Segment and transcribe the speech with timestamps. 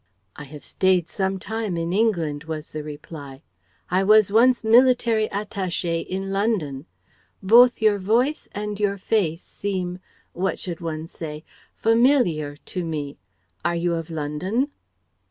[0.35, 3.43] "I have stayed some time in England," was the reply;
[3.91, 6.87] "I was once military attaché in London.
[7.43, 9.99] Both your voice and your face seem
[10.33, 11.43] what should one say?
[11.75, 13.19] Familiar to me.
[13.63, 14.71] Are you of London?"